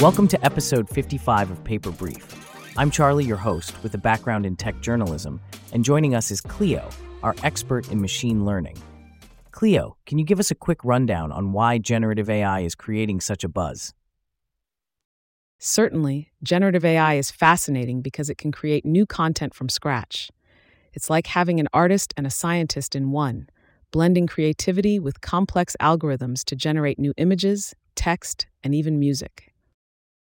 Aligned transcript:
Welcome 0.00 0.26
to 0.28 0.44
episode 0.44 0.88
55 0.90 1.52
of 1.52 1.62
Paper 1.62 1.92
Brief. 1.92 2.76
I'm 2.76 2.90
Charlie, 2.90 3.24
your 3.24 3.36
host, 3.36 3.80
with 3.84 3.94
a 3.94 3.98
background 3.98 4.44
in 4.44 4.56
tech 4.56 4.80
journalism, 4.80 5.40
and 5.72 5.84
joining 5.84 6.16
us 6.16 6.32
is 6.32 6.40
Cleo, 6.40 6.90
our 7.22 7.36
expert 7.44 7.90
in 7.92 8.00
machine 8.00 8.44
learning. 8.44 8.76
Cleo, 9.52 9.96
can 10.04 10.18
you 10.18 10.24
give 10.24 10.40
us 10.40 10.50
a 10.50 10.54
quick 10.56 10.84
rundown 10.84 11.30
on 11.30 11.52
why 11.52 11.78
generative 11.78 12.28
AI 12.28 12.60
is 12.60 12.74
creating 12.74 13.20
such 13.20 13.44
a 13.44 13.48
buzz? 13.48 13.94
Certainly, 15.58 16.32
generative 16.42 16.84
AI 16.84 17.14
is 17.14 17.30
fascinating 17.30 18.02
because 18.02 18.28
it 18.28 18.36
can 18.36 18.50
create 18.50 18.84
new 18.84 19.06
content 19.06 19.54
from 19.54 19.68
scratch. 19.68 20.28
It's 20.92 21.08
like 21.08 21.28
having 21.28 21.60
an 21.60 21.68
artist 21.72 22.12
and 22.16 22.26
a 22.26 22.30
scientist 22.30 22.96
in 22.96 23.12
one, 23.12 23.48
blending 23.92 24.26
creativity 24.26 24.98
with 24.98 25.20
complex 25.20 25.76
algorithms 25.80 26.44
to 26.46 26.56
generate 26.56 26.98
new 26.98 27.14
images, 27.16 27.74
text, 27.94 28.48
and 28.64 28.74
even 28.74 28.98
music. 28.98 29.53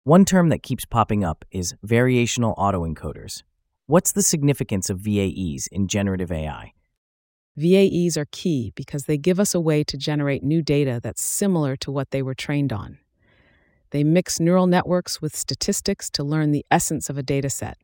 One 0.08 0.24
term 0.24 0.48
that 0.48 0.62
keeps 0.62 0.86
popping 0.86 1.22
up 1.22 1.44
is 1.50 1.74
variational 1.86 2.56
autoencoders. 2.56 3.42
What's 3.84 4.12
the 4.12 4.22
significance 4.22 4.88
of 4.88 5.00
VAEs 5.00 5.68
in 5.70 5.86
generative 5.86 6.32
AI? 6.32 6.72
VAEs 7.58 8.16
are 8.16 8.24
key 8.32 8.72
because 8.74 9.04
they 9.04 9.18
give 9.18 9.38
us 9.38 9.54
a 9.54 9.60
way 9.60 9.84
to 9.84 9.98
generate 9.98 10.42
new 10.42 10.62
data 10.62 10.98
that's 11.02 11.20
similar 11.20 11.76
to 11.76 11.90
what 11.90 12.10
they 12.10 12.22
were 12.22 12.34
trained 12.34 12.72
on. 12.72 12.96
They 13.90 14.02
mix 14.02 14.40
neural 14.40 14.66
networks 14.66 15.20
with 15.20 15.36
statistics 15.36 16.08
to 16.12 16.24
learn 16.24 16.52
the 16.52 16.64
essence 16.70 17.10
of 17.10 17.18
a 17.18 17.22
dataset, 17.22 17.74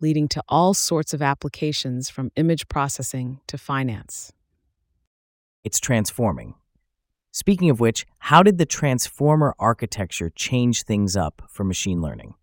leading 0.00 0.26
to 0.28 0.42
all 0.48 0.72
sorts 0.72 1.12
of 1.12 1.20
applications 1.20 2.08
from 2.08 2.32
image 2.34 2.66
processing 2.68 3.40
to 3.46 3.58
finance. 3.58 4.32
It's 5.64 5.80
transforming. 5.80 6.54
Speaking 7.40 7.70
of 7.70 7.78
which, 7.78 8.04
how 8.18 8.42
did 8.42 8.58
the 8.58 8.66
transformer 8.66 9.54
architecture 9.60 10.28
change 10.28 10.82
things 10.82 11.16
up 11.16 11.40
for 11.48 11.62
machine 11.62 12.02
learning? 12.02 12.34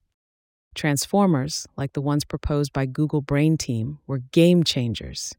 Transformers, 0.73 1.67
like 1.75 1.92
the 1.92 2.00
ones 2.00 2.23
proposed 2.23 2.72
by 2.72 2.86
Google 2.86 3.19
Brain 3.19 3.58
Team, 3.58 4.00
were 4.08 4.19
game 4.19 4.64
changers. 4.64 5.36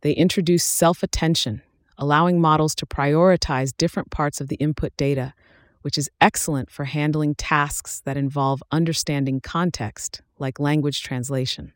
They 0.00 0.12
introduced 0.12 0.68
self 0.68 1.02
attention, 1.02 1.60
allowing 1.98 2.40
models 2.40 2.74
to 2.76 2.86
prioritize 2.86 3.76
different 3.76 4.10
parts 4.10 4.40
of 4.40 4.48
the 4.48 4.56
input 4.56 4.96
data, 4.96 5.34
which 5.82 5.98
is 5.98 6.08
excellent 6.18 6.70
for 6.70 6.84
handling 6.86 7.34
tasks 7.34 8.00
that 8.06 8.16
involve 8.16 8.62
understanding 8.72 9.40
context, 9.40 10.22
like 10.38 10.58
language 10.58 11.02
translation. 11.02 11.74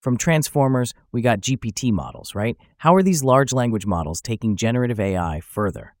From 0.00 0.16
transformers, 0.16 0.94
we 1.12 1.20
got 1.20 1.42
GPT 1.42 1.92
models, 1.92 2.34
right? 2.34 2.56
How 2.78 2.94
are 2.94 3.02
these 3.02 3.22
large 3.22 3.52
language 3.52 3.84
models 3.84 4.22
taking 4.22 4.56
generative 4.56 4.98
AI 4.98 5.40
further? 5.40 5.92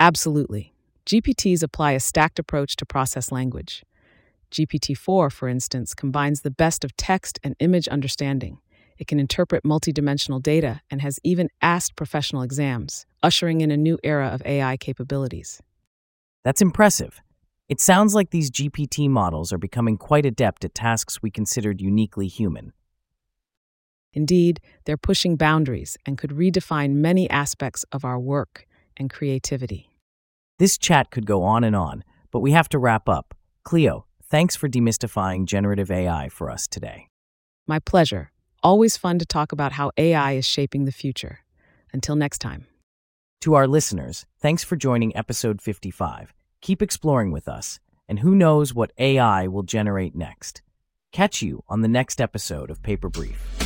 Absolutely. 0.00 0.74
GPTs 1.06 1.62
apply 1.62 1.92
a 1.92 2.00
stacked 2.00 2.38
approach 2.38 2.76
to 2.76 2.86
process 2.86 3.30
language. 3.30 3.84
GPT 4.50 4.96
4, 4.96 5.30
for 5.30 5.48
instance, 5.48 5.94
combines 5.94 6.40
the 6.40 6.50
best 6.50 6.84
of 6.84 6.96
text 6.96 7.38
and 7.42 7.56
image 7.60 7.88
understanding. 7.88 8.58
It 8.98 9.06
can 9.06 9.18
interpret 9.18 9.64
multidimensional 9.64 10.42
data 10.42 10.80
and 10.90 11.02
has 11.02 11.18
even 11.24 11.48
asked 11.60 11.96
professional 11.96 12.42
exams, 12.42 13.06
ushering 13.22 13.60
in 13.60 13.70
a 13.70 13.76
new 13.76 13.98
era 14.04 14.28
of 14.28 14.42
AI 14.44 14.76
capabilities. 14.76 15.60
That's 16.44 16.62
impressive. 16.62 17.20
It 17.68 17.80
sounds 17.80 18.14
like 18.14 18.30
these 18.30 18.50
GPT 18.50 19.08
models 19.08 19.52
are 19.52 19.58
becoming 19.58 19.96
quite 19.96 20.26
adept 20.26 20.64
at 20.64 20.74
tasks 20.74 21.22
we 21.22 21.30
considered 21.30 21.80
uniquely 21.80 22.28
human. 22.28 22.72
Indeed, 24.12 24.60
they're 24.84 24.96
pushing 24.96 25.36
boundaries 25.36 25.96
and 26.06 26.16
could 26.16 26.30
redefine 26.30 26.94
many 26.94 27.28
aspects 27.30 27.84
of 27.90 28.04
our 28.04 28.20
work 28.20 28.66
and 28.96 29.10
creativity. 29.10 29.90
This 30.58 30.78
chat 30.78 31.10
could 31.10 31.26
go 31.26 31.42
on 31.42 31.64
and 31.64 31.74
on, 31.74 32.04
but 32.30 32.40
we 32.40 32.52
have 32.52 32.68
to 32.70 32.78
wrap 32.78 33.08
up. 33.08 33.34
Cleo, 33.64 34.06
thanks 34.22 34.56
for 34.56 34.68
demystifying 34.68 35.46
generative 35.46 35.90
AI 35.90 36.28
for 36.28 36.50
us 36.50 36.66
today. 36.66 37.08
My 37.66 37.78
pleasure. 37.78 38.30
Always 38.62 38.96
fun 38.96 39.18
to 39.18 39.26
talk 39.26 39.52
about 39.52 39.72
how 39.72 39.90
AI 39.96 40.32
is 40.32 40.46
shaping 40.46 40.84
the 40.84 40.92
future. 40.92 41.40
Until 41.92 42.16
next 42.16 42.38
time. 42.38 42.66
To 43.42 43.54
our 43.54 43.66
listeners, 43.66 44.26
thanks 44.40 44.64
for 44.64 44.76
joining 44.76 45.14
episode 45.16 45.60
55. 45.60 46.32
Keep 46.60 46.80
exploring 46.80 47.30
with 47.30 47.46
us, 47.46 47.78
and 48.08 48.20
who 48.20 48.34
knows 48.34 48.72
what 48.72 48.92
AI 48.98 49.46
will 49.48 49.64
generate 49.64 50.14
next. 50.14 50.62
Catch 51.12 51.42
you 51.42 51.62
on 51.68 51.82
the 51.82 51.88
next 51.88 52.20
episode 52.20 52.70
of 52.70 52.82
Paper 52.82 53.08
Brief. 53.08 53.63